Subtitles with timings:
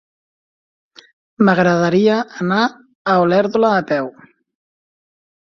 [1.49, 2.15] M'agradaria
[2.45, 2.63] anar
[3.15, 4.11] a Olèrdola a peu.